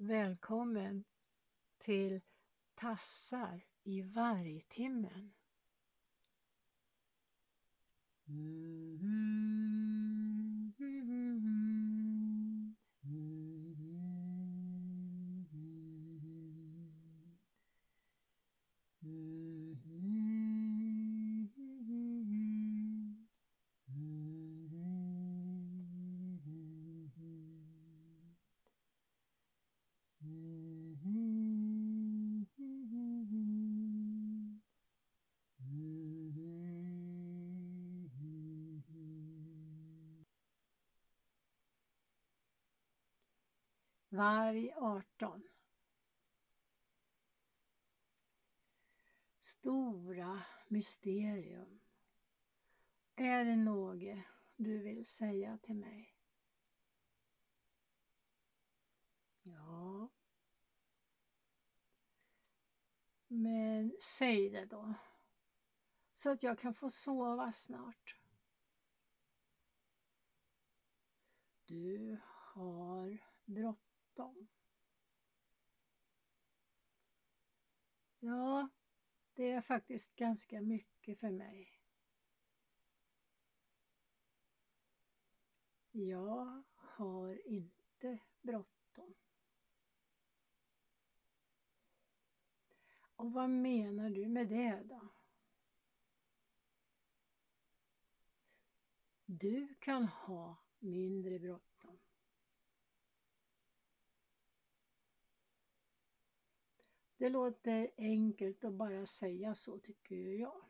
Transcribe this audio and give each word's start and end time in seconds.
Välkommen 0.00 1.04
till 1.78 2.20
Tassar 2.74 3.64
i 3.82 4.02
vargtimmen. 4.02 5.32
Mm-hmm. 8.26 9.57
Varg 44.08 44.72
18 44.76 45.48
Stora 49.38 50.42
mysterium. 50.68 51.80
Är 53.16 53.44
det 53.44 53.56
något 53.56 54.24
du 54.56 54.78
vill 54.78 55.06
säga 55.06 55.58
till 55.58 55.74
mig? 55.74 56.14
Ja. 59.42 60.08
Men 63.26 63.96
säg 64.00 64.50
det 64.50 64.64
då. 64.64 64.94
Så 66.14 66.30
att 66.30 66.42
jag 66.42 66.58
kan 66.58 66.74
få 66.74 66.90
sova 66.90 67.52
snart. 67.52 68.16
Du 71.64 72.18
har 72.24 73.18
bråttom. 73.44 73.97
Ja, 78.20 78.68
det 79.34 79.50
är 79.50 79.60
faktiskt 79.60 80.16
ganska 80.16 80.60
mycket 80.60 81.20
för 81.20 81.30
mig. 81.30 81.80
Jag 85.90 86.62
har 86.74 87.48
inte 87.48 88.18
bråttom. 88.42 89.14
Och 93.16 93.32
vad 93.32 93.50
menar 93.50 94.10
du 94.10 94.28
med 94.28 94.48
det 94.48 94.82
då? 94.84 95.08
Du 99.24 99.74
kan 99.74 100.08
ha 100.08 100.56
mindre 100.78 101.38
bråttom. 101.38 101.67
Det 107.18 107.28
låter 107.28 107.90
enkelt 107.96 108.64
att 108.64 108.74
bara 108.74 109.06
säga 109.06 109.54
så 109.54 109.78
tycker 109.78 110.16
jag. 110.16 110.64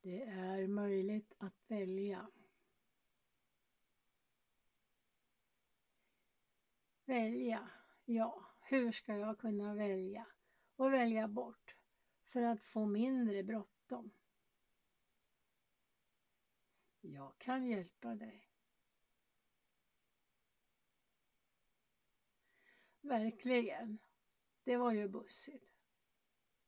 Det 0.00 0.22
är 0.22 0.66
möjligt 0.66 1.32
att 1.38 1.54
välja. 1.66 2.30
Välja, 7.04 7.70
ja, 8.04 8.44
hur 8.60 8.92
ska 8.92 9.16
jag 9.16 9.38
kunna 9.38 9.74
välja 9.74 10.26
och 10.76 10.92
välja 10.92 11.28
bort 11.28 11.76
för 12.24 12.42
att 12.42 12.62
få 12.62 12.86
mindre 12.86 13.42
bråttom? 13.42 14.10
Jag 17.00 17.38
kan 17.38 17.66
hjälpa 17.66 18.14
dig. 18.14 18.47
Verkligen. 23.08 23.98
Det 24.64 24.76
var 24.76 24.92
ju 24.92 25.08
bussigt. 25.08 25.72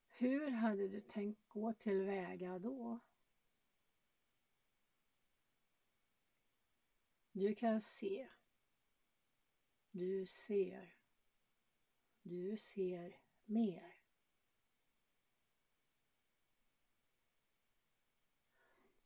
Hur 0.09 0.51
hade 0.51 0.89
du 0.89 1.01
tänkt 1.01 1.49
gå 1.49 1.73
tillväga 1.73 2.59
då? 2.59 3.01
Du 7.33 7.55
kan 7.55 7.81
se. 7.81 8.29
Du 9.91 10.27
ser. 10.27 10.95
Du 12.23 12.57
ser 12.59 13.21
mer. 13.45 13.97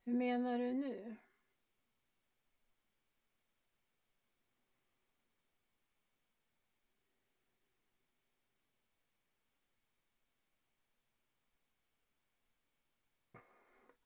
Hur 0.04 0.14
menar 0.14 0.58
du 0.58 0.72
nu? 0.72 1.16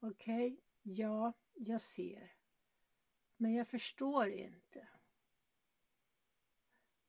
Okej, 0.01 0.53
okay, 0.53 0.61
ja, 0.83 1.33
jag 1.55 1.81
ser. 1.81 2.33
Men 3.37 3.55
jag 3.55 3.69
förstår 3.69 4.29
inte. 4.29 4.89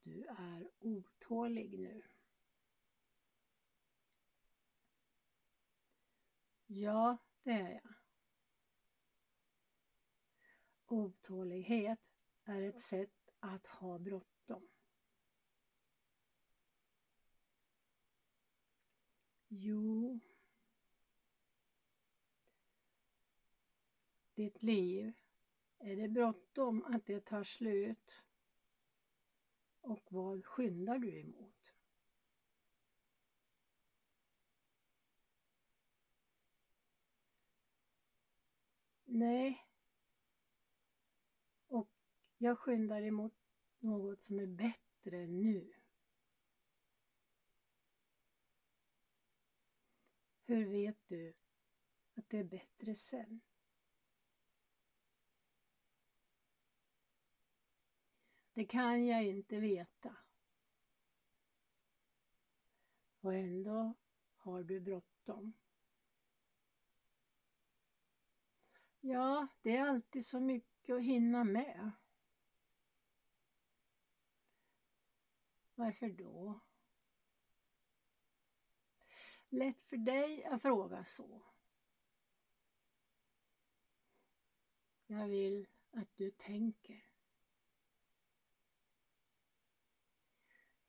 Du 0.02 0.26
är 0.26 0.70
otålig 0.78 1.78
nu. 1.78 2.02
Ja, 6.66 7.18
det 7.42 7.50
är 7.50 7.70
jag. 7.70 7.94
Otålighet 10.86 12.12
är 12.44 12.62
ett 12.62 12.80
sätt 12.80 13.30
att 13.40 13.66
ha 13.66 13.98
bråttom. 13.98 14.68
Jo, 19.48 20.20
ditt 24.40 24.62
liv, 24.62 25.12
är 25.78 25.96
det 25.96 26.08
bråttom 26.08 26.84
att 26.84 27.06
det 27.06 27.20
tar 27.24 27.44
slut? 27.44 28.14
Och 29.80 30.12
vad 30.12 30.44
skyndar 30.44 30.98
du 30.98 31.20
emot? 31.20 31.72
Nej. 39.04 39.66
Och 41.66 41.90
jag 42.38 42.58
skyndar 42.58 43.02
emot 43.02 43.34
något 43.78 44.22
som 44.22 44.38
är 44.38 44.46
bättre 44.46 45.26
nu. 45.26 45.72
Hur 50.44 50.68
vet 50.68 51.08
du 51.08 51.34
att 52.14 52.28
det 52.28 52.38
är 52.38 52.44
bättre 52.44 52.94
sen? 52.94 53.40
Det 58.60 58.66
kan 58.66 59.06
jag 59.06 59.24
inte 59.24 59.60
veta. 59.60 60.16
Och 63.20 63.34
ändå 63.34 63.94
har 64.36 64.62
du 64.62 64.80
bråttom. 64.80 65.52
Ja, 69.00 69.46
det 69.62 69.76
är 69.76 69.88
alltid 69.88 70.26
så 70.26 70.40
mycket 70.40 70.94
att 70.94 71.02
hinna 71.02 71.44
med. 71.44 71.90
Varför 75.74 76.08
då? 76.08 76.60
Lätt 79.48 79.82
för 79.82 79.96
dig 79.96 80.44
att 80.44 80.62
fråga 80.62 81.04
så. 81.04 81.42
Jag 85.06 85.28
vill 85.28 85.66
att 85.90 86.16
du 86.16 86.30
tänker. 86.30 87.09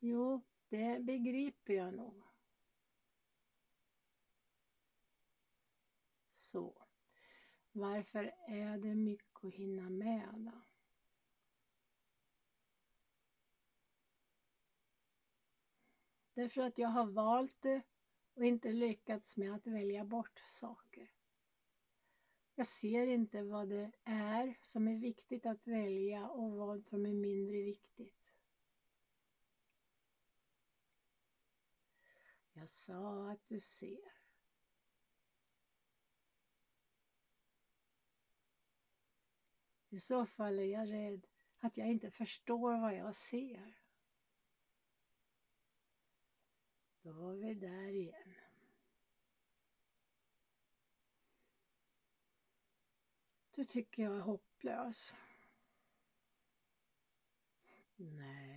Jo, 0.03 0.41
det 0.69 0.99
begriper 1.03 1.73
jag 1.73 1.93
nog. 1.93 2.23
Så, 6.29 6.87
varför 7.71 8.35
är 8.47 8.77
det 8.77 8.95
mycket 8.95 9.45
att 9.45 9.53
hinna 9.53 9.89
med 9.89 10.33
då? 10.35 10.61
Därför 16.33 16.61
att 16.61 16.77
jag 16.77 16.89
har 16.89 17.05
valt 17.05 17.61
det 17.61 17.81
och 18.33 18.45
inte 18.45 18.71
lyckats 18.71 19.37
med 19.37 19.55
att 19.55 19.67
välja 19.67 20.05
bort 20.05 20.41
saker. 20.45 21.11
Jag 22.55 22.67
ser 22.67 23.07
inte 23.07 23.43
vad 23.43 23.69
det 23.69 23.91
är 24.03 24.57
som 24.61 24.87
är 24.87 24.95
viktigt 24.95 25.45
att 25.45 25.67
välja 25.67 26.29
och 26.29 26.51
vad 26.51 26.85
som 26.85 27.05
är 27.05 27.13
mindre 27.13 27.61
viktigt. 27.61 28.20
Jag 32.61 32.69
sa 32.69 33.31
att 33.31 33.47
du 33.47 33.59
ser. 33.59 34.11
I 39.89 39.99
så 39.99 40.25
fall 40.25 40.59
är 40.59 40.63
jag 40.63 40.91
rädd 40.91 41.27
att 41.59 41.77
jag 41.77 41.87
inte 41.87 42.11
förstår 42.11 42.81
vad 42.81 42.95
jag 42.95 43.15
ser. 43.15 43.77
Då 47.01 47.11
var 47.11 47.33
vi 47.33 47.53
där 47.53 47.87
igen. 47.87 48.33
Du 53.51 53.65
tycker 53.65 54.03
jag 54.03 54.15
är 54.15 54.21
hopplös. 54.21 55.15
Nej. 57.95 58.50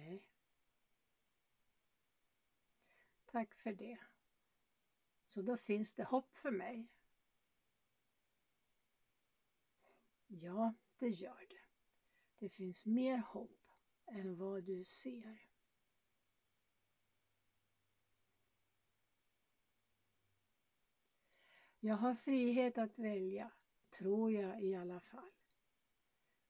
Tack 3.35 3.55
för 3.55 3.73
det. 3.73 3.99
Så 5.27 5.43
då 5.43 5.57
finns 5.57 5.95
det 5.95 6.05
hopp 6.05 6.37
för 6.37 6.51
mig. 6.51 6.89
Ja, 10.27 10.75
det 10.97 11.09
gör 11.09 11.47
det. 11.49 11.65
Det 12.39 12.49
finns 12.49 12.87
mer 12.87 13.19
hopp 13.19 13.71
än 14.07 14.37
vad 14.37 14.65
du 14.65 14.85
ser. 14.85 15.49
Jag 21.81 21.97
har 21.97 22.15
frihet 22.15 22.79
att 22.79 22.99
välja, 22.99 23.53
tror 23.91 24.33
jag 24.33 24.63
i 24.63 24.75
alla 24.75 25.01
fall. 25.01 25.33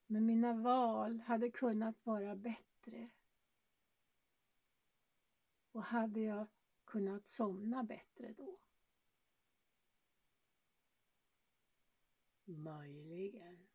Men 0.07 0.27
mina 0.27 0.53
val 0.53 1.21
hade 1.21 1.51
kunnat 1.51 2.07
vara 2.07 2.37
bättre. 2.37 3.11
Och 5.73 5.85
hade 5.85 6.21
jag 6.21 6.47
kunnat 6.85 7.29
somna 7.29 7.85
bättre 7.85 8.33
då? 8.33 8.59
Möjligen. 12.45 13.69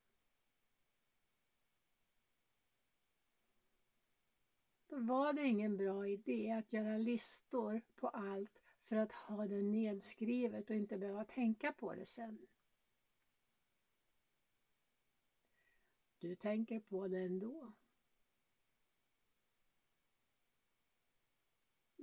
Då 4.87 4.99
var 4.99 5.33
det 5.33 5.43
ingen 5.43 5.77
bra 5.77 6.07
idé 6.07 6.51
att 6.51 6.73
göra 6.73 6.97
listor 6.97 7.81
på 7.95 8.07
allt 8.07 8.59
för 8.81 8.95
att 8.95 9.11
ha 9.11 9.47
det 9.47 9.61
nedskrivet 9.61 10.69
och 10.69 10.75
inte 10.75 10.97
behöva 10.97 11.25
tänka 11.25 11.73
på 11.73 11.95
det 11.95 12.05
sen. 12.05 12.47
Du 16.19 16.35
tänker 16.35 16.79
på 16.79 17.07
det 17.07 17.19
ändå. 17.19 17.73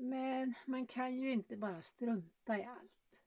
Men 0.08 0.54
man 0.66 0.86
kan 0.86 1.16
ju 1.16 1.32
inte 1.32 1.56
bara 1.56 1.82
strunta 1.82 2.58
i 2.58 2.64
allt. 2.64 3.22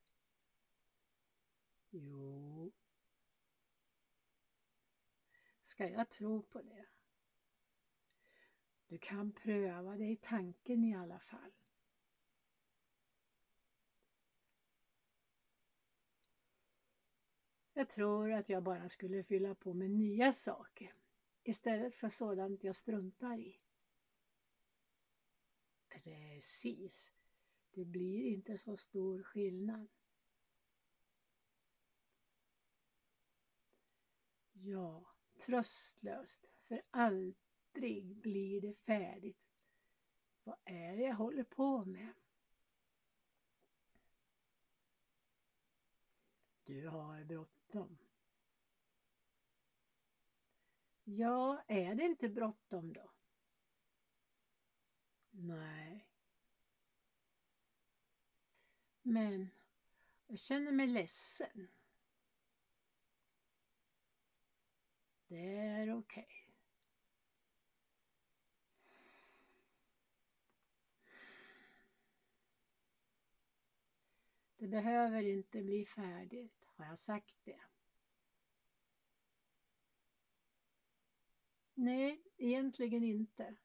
Jo. 1.89 2.71
Ska 5.61 5.89
jag 5.89 6.09
tro 6.09 6.41
på 6.41 6.61
det? 6.61 6.85
Du 8.87 8.97
kan 8.97 9.31
pröva 9.31 9.97
det 9.97 10.05
i 10.05 10.15
tanken 10.15 10.83
i 10.83 10.95
alla 10.95 11.19
fall. 11.19 11.51
Jag 17.73 17.89
tror 17.89 18.31
att 18.31 18.49
jag 18.49 18.63
bara 18.63 18.89
skulle 18.89 19.23
fylla 19.23 19.55
på 19.55 19.73
med 19.73 19.91
nya 19.91 20.31
saker 20.31 20.93
istället 21.43 21.95
för 21.95 22.09
sådant 22.09 22.63
jag 22.63 22.75
struntar 22.75 23.37
i. 23.37 23.59
Precis. 25.89 27.11
Det 27.71 27.85
blir 27.85 28.25
inte 28.25 28.57
så 28.57 28.77
stor 28.77 29.23
skillnad. 29.23 29.87
Ja, 34.51 35.15
tröstlöst, 35.37 36.45
för 36.61 36.81
aldrig 36.89 38.15
blir 38.15 38.61
det 38.61 38.73
färdigt. 38.73 39.49
Vad 40.43 40.57
är 40.65 40.97
det 40.97 41.03
jag 41.03 41.15
håller 41.15 41.43
på 41.43 41.85
med? 41.85 42.13
Du 46.63 46.87
har 46.87 47.23
bråttom. 47.23 47.97
Ja, 51.03 51.63
är 51.67 51.95
det 51.95 52.03
inte 52.03 52.29
bråttom 52.29 52.93
då? 52.93 53.11
Nej. 55.41 56.07
Men 59.01 59.49
jag 60.27 60.39
känner 60.39 60.71
mig 60.71 60.87
ledsen. 60.87 61.67
Det 65.27 65.57
är 65.57 65.97
okej. 65.97 66.23
Okay. 66.23 66.45
Det 74.57 74.67
behöver 74.67 75.23
inte 75.23 75.61
bli 75.61 75.85
färdigt, 75.85 76.65
har 76.65 76.85
jag 76.85 76.99
sagt 76.99 77.35
det? 77.43 77.61
Nej, 81.73 82.23
egentligen 82.37 83.03
inte. 83.03 83.55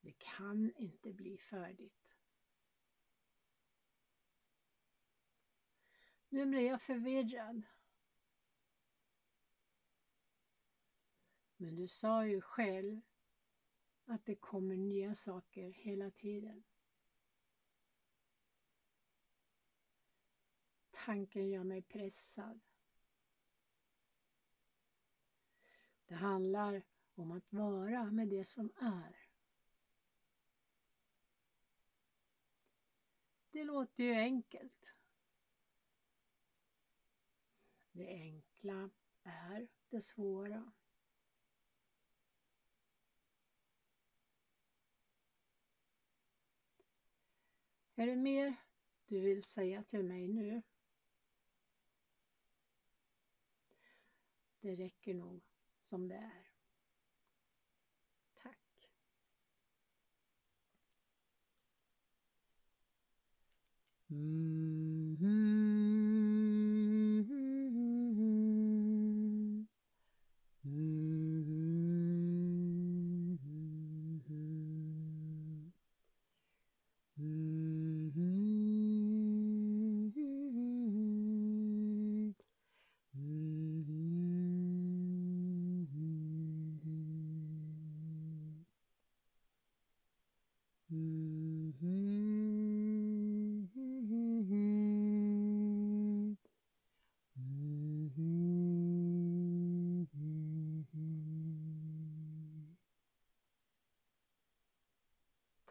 Det 0.00 0.18
kan 0.18 0.72
inte 0.76 1.12
bli 1.12 1.38
färdigt. 1.38 2.16
Nu 6.28 6.46
blir 6.46 6.66
jag 6.66 6.82
förvirrad. 6.82 7.62
Men 11.56 11.76
du 11.76 11.88
sa 11.88 12.26
ju 12.26 12.40
själv 12.40 13.00
att 14.04 14.24
det 14.24 14.36
kommer 14.36 14.76
nya 14.76 15.14
saker 15.14 15.70
hela 15.70 16.10
tiden. 16.10 16.64
Tanken 20.90 21.48
gör 21.48 21.64
mig 21.64 21.82
pressad. 21.82 22.60
Det 26.06 26.14
handlar 26.14 26.82
om 27.14 27.30
att 27.32 27.52
vara 27.52 28.10
med 28.10 28.28
det 28.28 28.44
som 28.44 28.72
är. 28.76 29.19
Det 33.50 33.64
låter 33.64 34.04
ju 34.04 34.14
enkelt. 34.14 34.94
Det 37.92 38.06
enkla 38.06 38.90
är 39.22 39.68
det 39.88 40.02
svåra. 40.02 40.72
Är 47.94 48.06
det 48.06 48.16
mer 48.16 48.56
du 49.06 49.20
vill 49.20 49.42
säga 49.42 49.84
till 49.84 50.04
mig 50.04 50.28
nu? 50.28 50.62
Det 54.60 54.74
räcker 54.74 55.14
nog 55.14 55.42
som 55.80 56.08
det 56.08 56.14
är. 56.14 56.49
Mm 64.12 64.69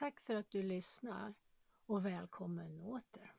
Tack 0.10 0.20
för 0.20 0.36
att 0.36 0.52
du 0.52 0.64
lyssnar 0.64 1.34
och 1.86 2.06
välkommen 2.06 2.82
åter. 2.82 3.34